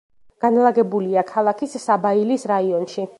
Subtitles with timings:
[0.45, 3.07] განლაგებულია ქალაქის საბაილის რაიონში.